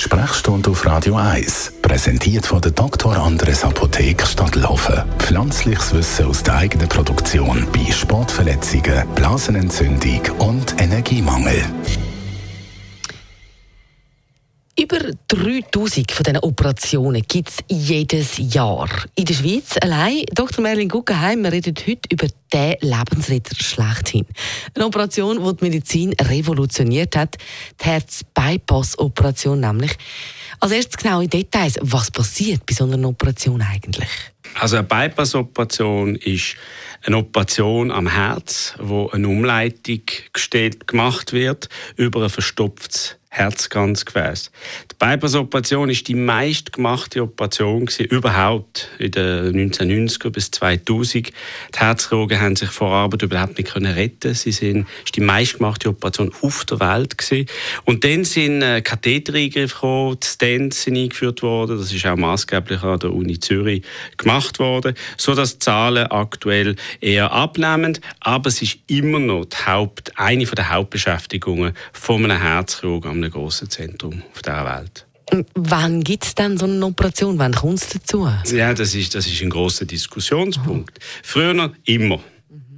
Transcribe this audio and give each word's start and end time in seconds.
Die 0.00 0.04
Sprechstunde 0.04 0.70
auf 0.70 0.86
Radio 0.86 1.16
1, 1.16 1.74
präsentiert 1.82 2.46
von 2.46 2.62
der 2.62 2.70
Dr. 2.70 3.18
Andres 3.18 3.62
Apotheke 3.64 4.24
Stadtlaufen. 4.24 5.04
Pflanzliches 5.18 5.92
Wissen 5.92 6.24
aus 6.24 6.42
der 6.42 6.54
eigenen 6.54 6.88
Produktion 6.88 7.66
bei 7.70 7.92
Sportverletzungen, 7.92 9.06
Blasenentzündung 9.14 10.22
und 10.38 10.80
Energiemangel. 10.80 11.62
Über 14.90 15.12
3000 15.28 16.10
von 16.10 16.24
diesen 16.24 16.38
Operationen 16.38 17.22
gibt 17.22 17.48
es 17.48 17.58
jedes 17.68 18.38
Jahr. 18.38 18.88
In 19.14 19.24
der 19.24 19.34
Schweiz 19.34 19.76
allein, 19.80 20.24
Dr. 20.34 20.62
Merlin 20.62 20.88
Guggenheim, 20.88 21.44
wir 21.44 21.52
reden 21.52 21.76
heute 21.86 22.00
über 22.10 22.26
den 22.52 22.74
Lebensretter 22.80 23.54
schlechthin. 23.54 24.26
Eine 24.74 24.86
Operation, 24.86 25.38
die 25.38 25.56
die 25.56 25.64
Medizin 25.64 26.12
revolutioniert 26.14 27.14
hat, 27.14 27.36
die 27.80 27.84
Herz-Bypass-Operation 27.84 29.60
nämlich. 29.60 29.92
Als 30.58 30.72
erstes 30.72 30.96
genau 30.96 31.20
in 31.20 31.30
Details, 31.30 31.78
was 31.82 32.10
passiert 32.10 32.66
bei 32.66 32.74
so 32.74 32.82
einer 32.82 33.08
Operation 33.08 33.62
eigentlich? 33.62 34.08
Also 34.58 34.78
eine 34.78 34.88
Bypass-Operation 34.88 36.16
ist 36.16 36.56
eine 37.04 37.18
Operation 37.18 37.92
am 37.92 38.08
Herz, 38.08 38.74
wo 38.80 39.08
eine 39.10 39.28
Umleitung 39.28 40.00
gemacht 40.88 41.32
wird 41.32 41.68
über 41.96 42.24
ein 42.24 42.30
verstopftes 42.30 43.19
Herzkranzgefäß. 43.32 44.50
Die 44.90 44.96
Bypass-Operation 44.98 45.88
ist 45.88 46.08
die 46.08 46.16
meistgemachte 46.16 47.22
Operation 47.22 47.88
überhaupt 48.08 48.88
in 48.98 49.12
den 49.12 49.70
1990er 49.70 50.30
bis 50.30 50.50
2000. 50.50 51.28
Die 51.28 51.32
Herzchirurgen 51.78 52.40
haben 52.40 52.56
sich 52.56 52.70
vor 52.70 52.90
Arbeit 52.90 53.22
überhaupt 53.22 53.56
nicht 53.56 53.72
können 53.72 53.92
retten. 53.92 54.34
Sie 54.34 54.50
sind 54.50 54.88
ist 55.04 55.14
die 55.14 55.20
meistgemachte 55.20 55.90
Operation 55.90 56.32
auf 56.42 56.64
der 56.64 56.80
Welt 56.80 57.18
gewesen. 57.18 57.46
Und 57.84 58.02
dann 58.02 58.24
sind 58.24 58.62
äh, 58.62 58.82
Kathetereingriffe 58.82 59.74
gekommen, 59.74 60.18
die 60.20 60.26
Stents 60.26 60.82
sind 60.82 60.96
eingeführt 60.96 61.42
worden. 61.42 61.78
Das 61.78 61.92
ist 61.92 62.06
auch 62.06 62.16
maßgeblich 62.16 62.82
an 62.82 62.98
der 62.98 63.12
Uni 63.12 63.38
Zürich 63.38 63.84
gemacht 64.16 64.58
worden, 64.58 64.94
so 65.16 65.36
dass 65.36 65.60
Zahlen 65.60 66.08
aktuell 66.08 66.74
eher 67.00 67.30
abnehmen. 67.30 67.96
Aber 68.18 68.48
es 68.48 68.60
ist 68.60 68.78
immer 68.88 69.20
noch 69.20 69.44
die 69.44 69.56
Haupt, 69.66 70.18
eine 70.18 70.44
der 70.44 70.70
Hauptbeschäftigungen 70.70 71.74
von 71.92 72.24
einem 72.24 72.42
Herzchirurgen 72.42 73.19
einem 73.22 73.30
grossen 73.30 73.70
Zentrum 73.70 74.22
auf 74.32 74.42
dieser 74.42 74.64
Welt. 74.64 75.06
Wann 75.54 76.02
gibt 76.02 76.24
es 76.24 76.34
dann 76.34 76.58
so 76.58 76.66
eine 76.66 76.84
Operation? 76.84 77.38
Wann 77.38 77.54
kommt 77.54 77.80
es 77.80 77.88
dazu? 77.88 78.28
Ja, 78.52 78.74
das 78.74 78.94
ist, 78.94 79.14
das 79.14 79.26
ist 79.26 79.42
ein 79.42 79.50
großer 79.50 79.84
Diskussionspunkt. 79.84 80.98
Aha. 80.98 81.20
Früher 81.22 81.72
immer. 81.84 82.16
Mhm. 82.16 82.22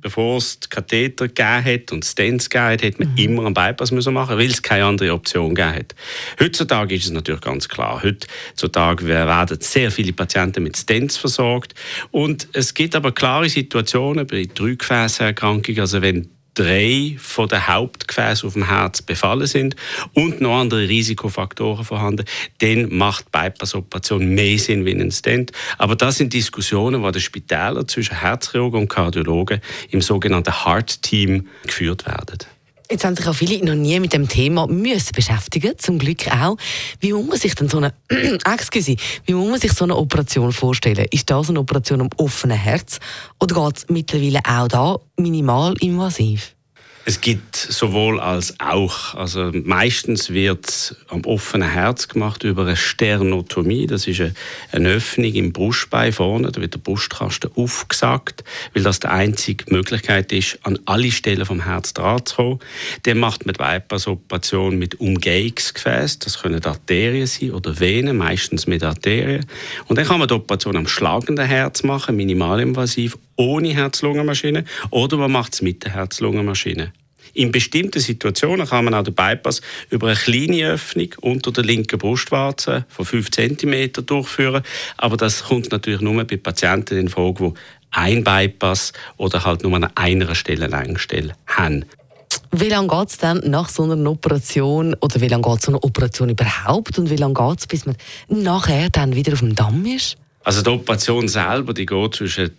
Bevor 0.00 0.38
es 0.38 0.58
die 0.58 0.68
Katheter 0.68 1.28
gegeben 1.28 1.64
hat 1.64 1.92
und 1.92 2.04
Stents 2.04 2.48
gegeben 2.48 2.72
hat, 2.72 2.82
hat 2.82 2.98
man 2.98 3.10
mhm. 3.10 3.18
immer 3.18 3.46
einen 3.46 3.54
Bypass 3.54 3.92
müssen 3.92 4.14
machen 4.14 4.38
weil 4.38 4.50
es 4.50 4.62
keine 4.62 4.84
andere 4.84 5.12
Option 5.12 5.54
gegeben 5.54 5.76
hat. 5.76 5.94
Heutzutage 6.40 6.94
ist 6.94 7.04
es 7.04 7.10
natürlich 7.10 7.42
ganz 7.42 7.68
klar. 7.68 8.02
Heutzutage 8.02 9.06
werden 9.06 9.58
sehr 9.60 9.90
viele 9.90 10.12
Patienten 10.12 10.62
mit 10.62 10.76
Stents 10.76 11.16
versorgt. 11.16 11.74
Und 12.10 12.48
es 12.52 12.74
gibt 12.74 12.96
aber 12.96 13.12
klare 13.12 13.48
Situationen 13.48 14.26
bei 14.26 14.48
Drückgefäßerkrankungen, 14.52 15.80
also 15.80 16.02
wenn 16.02 16.28
drei 16.54 17.16
von 17.18 17.48
den 17.48 17.66
Hauptgefäßen 17.66 18.46
auf 18.46 18.54
dem 18.54 18.66
Herz 18.66 19.02
befallen 19.02 19.46
sind 19.46 19.76
und 20.14 20.40
noch 20.40 20.58
andere 20.58 20.88
Risikofaktoren 20.88 21.84
vorhanden, 21.84 22.24
dann 22.58 22.94
macht 22.94 23.30
Bypass-Operation 23.32 24.34
mehr 24.34 24.58
Sinn 24.58 24.84
wie 24.84 24.92
ein 24.92 25.10
Stent. 25.10 25.52
Aber 25.78 25.96
das 25.96 26.16
sind 26.16 26.32
Diskussionen, 26.32 27.02
die 27.02 27.12
den 27.12 27.20
Spitälern 27.20 27.88
zwischen 27.88 28.18
Herzchirurgen 28.18 28.80
und 28.80 28.88
Kardiologen 28.88 29.60
im 29.90 30.00
sogenannten 30.00 30.64
Heart-Team 30.64 31.48
geführt 31.64 32.06
werden. 32.06 32.38
Jetzt 32.90 33.04
haben 33.04 33.14
sich 33.14 33.28
auch 33.28 33.34
viele 33.34 33.64
noch 33.64 33.76
nie 33.76 34.00
mit 34.00 34.12
dem 34.12 34.26
Thema 34.26 34.66
müssen 34.66 35.12
beschäftigen, 35.14 35.74
zum 35.78 36.00
Glück 36.00 36.26
auch. 36.26 36.56
Wie 36.98 37.12
muss 37.12 37.26
man 37.26 37.38
sich 37.38 37.54
denn 37.54 37.68
so 37.68 37.76
eine, 37.76 37.94
excuse, 38.44 38.96
wie 39.26 39.34
muss 39.34 39.48
man 39.48 39.60
sich 39.60 39.72
so 39.72 39.84
eine 39.84 39.96
Operation 39.96 40.50
vorstellen? 40.50 41.06
Ist 41.12 41.30
das 41.30 41.48
eine 41.48 41.60
Operation 41.60 42.00
am 42.00 42.10
offenen 42.16 42.58
Herz 42.58 42.98
oder 43.38 43.64
geht 43.64 43.76
es 43.76 43.88
mittlerweile 43.88 44.40
auch 44.44 44.66
da 44.66 44.98
minimal 45.16 45.74
invasiv? 45.78 46.56
Es 47.06 47.22
gibt 47.22 47.56
sowohl 47.56 48.20
als 48.20 48.60
auch. 48.60 49.14
Also 49.14 49.50
meistens 49.52 50.30
wird 50.30 50.94
am 51.08 51.24
offenen 51.24 51.70
Herz 51.70 52.08
gemacht 52.08 52.44
über 52.44 52.62
eine 52.62 52.76
Sternotomie. 52.76 53.86
Das 53.86 54.06
ist 54.06 54.22
eine, 54.70 54.88
Öffnung 54.90 55.32
im 55.32 55.52
Brustbein 55.52 56.12
vorne. 56.12 56.52
Da 56.52 56.60
wird 56.60 56.74
der 56.74 56.78
Brustkasten 56.78 57.50
aufgesagt, 57.56 58.44
weil 58.74 58.82
das 58.82 59.00
die 59.00 59.08
einzige 59.08 59.64
Möglichkeit 59.72 60.30
ist, 60.32 60.58
an 60.62 60.78
alle 60.84 61.10
Stellen 61.10 61.46
vom 61.46 61.64
Herz 61.64 61.94
dran 61.94 62.24
zu 62.26 62.36
kommen. 62.36 62.58
Dann 63.04 63.18
macht 63.18 63.46
man 63.46 63.54
die 63.54 63.58
Bypass-Operation 63.58 64.78
mit 64.78 65.00
Umgehungsgefäß. 65.00 66.18
Das 66.18 66.42
können 66.42 66.62
Arterien 66.64 67.26
sein 67.26 67.52
oder 67.52 67.80
Venen, 67.80 68.18
meistens 68.18 68.66
mit 68.66 68.84
Arterien. 68.84 69.46
Und 69.86 69.96
dann 69.96 70.04
kann 70.04 70.18
man 70.18 70.28
die 70.28 70.34
Operation 70.34 70.76
am 70.76 70.86
schlagenden 70.86 71.46
Herz 71.46 71.82
machen, 71.82 72.16
minimalinvasiv, 72.16 73.16
ohne 73.40 73.74
Herz-Lungen-Maschine. 73.74 74.64
Oder 74.90 75.16
man 75.16 75.32
macht 75.32 75.54
es 75.54 75.62
mit 75.62 75.82
der 75.84 75.94
Herz-Lungen-Maschine. 75.94 76.92
In 77.32 77.52
bestimmten 77.52 78.00
Situationen 78.00 78.66
kann 78.66 78.84
man 78.84 78.94
auch 78.94 79.04
den 79.04 79.14
Bypass 79.14 79.62
über 79.88 80.08
eine 80.08 80.16
kleine 80.16 80.72
Öffnung 80.72 81.14
unter 81.20 81.52
der 81.52 81.64
linken 81.64 81.98
Brustwarze 81.98 82.84
von 82.88 83.04
5 83.04 83.30
cm 83.30 83.92
durchführen. 84.04 84.62
Aber 84.96 85.16
das 85.16 85.44
kommt 85.44 85.70
natürlich 85.70 86.00
nur 86.00 86.22
bei 86.24 86.36
Patienten 86.36 86.98
in 86.98 87.08
Frage, 87.08 87.52
die 87.52 87.58
ein 87.92 88.24
Bypass 88.24 88.92
oder 89.16 89.44
halt 89.44 89.62
nur 89.62 89.74
an 89.74 89.88
einer 89.94 90.34
Stelle 90.34 90.66
Längsstelle 90.66 91.34
haben. 91.46 91.84
Wie 92.52 92.68
lange 92.68 92.88
geht 92.88 93.08
es 93.08 93.18
dann 93.18 93.40
nach 93.48 93.68
so 93.68 93.84
einer 93.84 94.10
Operation 94.10 94.94
oder 95.00 95.20
wie 95.20 95.28
lange 95.28 95.42
geht 95.42 95.62
so 95.62 95.70
eine 95.70 95.82
Operation 95.82 96.28
überhaupt 96.30 96.98
und 96.98 97.08
wie 97.08 97.16
lange 97.16 97.34
geht 97.34 97.60
es, 97.60 97.66
bis 97.66 97.86
man 97.86 97.96
nachher 98.28 98.90
dann 98.90 99.14
wieder 99.14 99.32
auf 99.32 99.40
dem 99.40 99.54
Damm 99.54 99.86
ist? 99.86 100.16
Also 100.42 100.62
die 100.62 100.70
Operation 100.70 101.28
selber, 101.28 101.74
die 101.74 101.86
geht 101.86 102.14
zwischen 102.14 102.50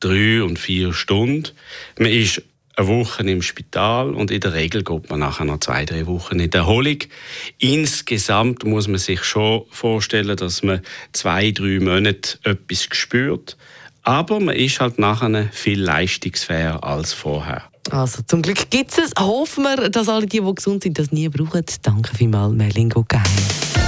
drei 0.00 0.42
und 0.42 0.58
vier 0.58 0.92
Stunden. 0.92 1.48
Man 1.98 2.10
ist 2.10 2.42
eine 2.76 2.88
Woche 2.88 3.22
im 3.24 3.42
Spital 3.42 4.14
und 4.14 4.30
in 4.30 4.40
der 4.40 4.54
Regel 4.54 4.84
geht 4.84 5.10
man 5.10 5.20
nachher 5.20 5.44
noch 5.44 5.60
zwei, 5.60 5.84
drei 5.84 6.06
Wochen 6.06 6.38
in 6.38 6.50
der 6.50 6.60
Erholung. 6.60 6.98
Insgesamt 7.58 8.64
muss 8.64 8.86
man 8.86 8.98
sich 8.98 9.24
schon 9.24 9.64
vorstellen, 9.70 10.36
dass 10.36 10.62
man 10.62 10.80
zwei, 11.12 11.50
drei 11.50 11.80
Monate 11.80 12.38
etwas 12.44 12.88
spürt. 12.92 13.56
Aber 14.02 14.40
man 14.40 14.54
ist 14.54 14.80
halt 14.80 14.98
nachher 14.98 15.48
viel 15.52 15.82
leistungsfähiger 15.82 16.82
als 16.84 17.12
vorher. 17.12 17.64
Also 17.90 18.22
zum 18.26 18.42
Glück 18.42 18.70
gibt 18.70 18.92
es 18.92 18.98
es. 18.98 19.12
Hoffen 19.18 19.64
wir, 19.64 19.88
dass 19.88 20.08
alle 20.08 20.26
die, 20.26 20.40
die 20.40 20.54
gesund 20.54 20.82
sind, 20.82 20.98
das 20.98 21.10
nie 21.10 21.28
brauchen. 21.28 21.64
Danke 21.82 22.14
vielmals, 22.14 22.54
Merlingo 22.54 23.04
Geheim. 23.08 23.87